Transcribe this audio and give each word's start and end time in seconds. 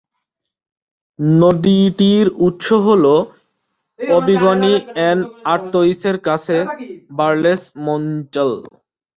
নদীটির 1.35 2.25
উৎস 2.47 2.67
হল 2.85 3.05
অবিগনি-এন-আর্তোইসের 3.99 6.17
কাছে 6.27 6.57
বারলেস-মোঞ্চেল। 7.17 8.51